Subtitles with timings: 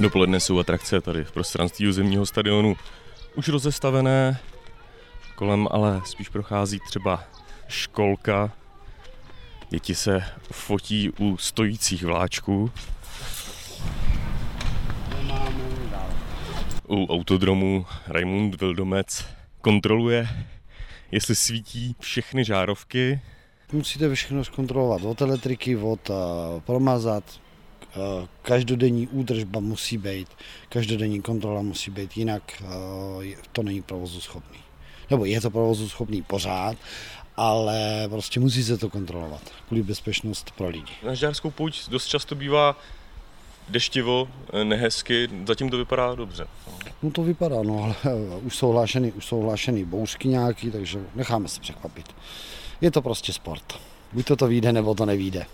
[0.00, 2.76] Dopoledne jsou atrakce tady v prostranství zimního stadionu
[3.34, 4.38] už rozestavené,
[5.34, 7.24] kolem ale spíš prochází třeba
[7.68, 8.52] školka.
[9.70, 12.70] Děti se fotí u stojících vláčků.
[16.88, 19.26] U autodromu Raimund Vildomec
[19.60, 20.28] kontroluje,
[21.10, 23.20] jestli svítí všechny žárovky.
[23.72, 26.16] Musíte všechno zkontrolovat, od elektriky, od uh,
[26.60, 27.24] promazat,
[28.42, 30.28] každodenní údržba musí být,
[30.68, 34.58] každodenní kontrola musí být, jinak uh, to není provozu schopný.
[35.10, 36.76] Nebo je to provozu schopný pořád,
[37.36, 40.92] ale prostě musí se to kontrolovat kvůli bezpečnost pro lidi.
[41.06, 42.76] Na Žárskou pouť dost často bývá
[43.68, 44.28] deštivo,
[44.64, 46.46] nehezky, zatím to vypadá dobře.
[47.02, 47.94] No to vypadá, no ale
[48.42, 52.06] už jsou hlášeny, už jsou hlášeny bouřky nějaký, takže necháme se překvapit.
[52.80, 53.80] Je to prostě sport.
[54.12, 55.46] Buď to to vyjde, nebo to nevíde.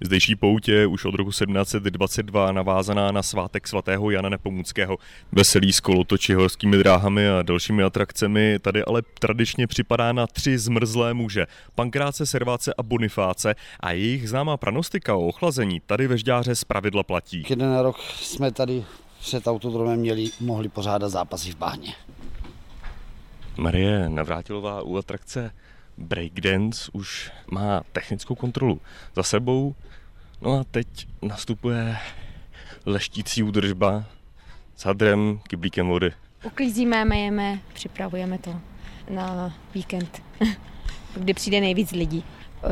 [0.00, 4.98] Zdejší poutě je už od roku 1722 navázaná na svátek svatého Jana Nepomuckého.
[5.32, 11.14] Veselý s kolotoči horskými dráhami a dalšími atrakcemi tady ale tradičně připadá na tři zmrzlé
[11.14, 11.46] muže.
[11.74, 17.44] Pankráce, Serváce a Bonifáce a jejich známá pranostika o ochlazení tady ve Žďáře pravidla platí.
[17.48, 18.84] Jeden rok jsme tady
[19.20, 21.94] před autodromem měli, mohli pořádat zápasy v bahně.
[23.56, 25.50] Marie Navrátilová u atrakce
[25.98, 28.80] Breakdance už má technickou kontrolu
[29.16, 29.74] za sebou,
[30.40, 31.96] no a teď nastupuje
[32.86, 34.04] leštící údržba
[34.76, 36.12] s hadrem, kyblíkem vody.
[36.44, 38.60] Uklízíme, mejeme, připravujeme to
[39.10, 40.22] na víkend,
[41.16, 42.24] kdy přijde nejvíc lidí.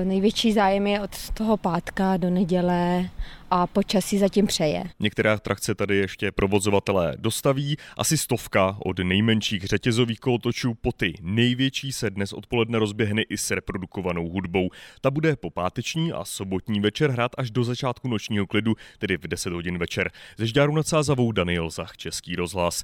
[0.04, 3.10] Největší zájem je od toho pátka do neděle
[3.50, 4.84] a počasí zatím přeje.
[5.00, 7.76] Některé atrakce tady ještě provozovatelé dostaví.
[7.96, 13.50] Asi stovka od nejmenších řetězových kolotočů po ty největší se dnes odpoledne rozběhne i s
[13.50, 14.70] reprodukovanou hudbou.
[15.00, 19.28] Ta bude po páteční a sobotní večer hrát až do začátku nočního klidu, tedy v
[19.28, 20.10] 10 hodin večer.
[20.36, 22.82] Ze Žďáru nad Sázavou Daniel Zach, Český rozhlas.